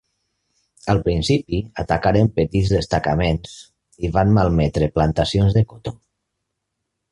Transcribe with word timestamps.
Al 0.93 1.01
principi 1.07 1.59
atacaren 1.83 2.31
petits 2.39 2.71
destacaments 2.77 3.53
i 4.09 4.13
van 4.19 4.35
malmetre 4.41 4.91
plantacions 4.99 5.57
de 5.61 5.67
cotó. 5.75 5.97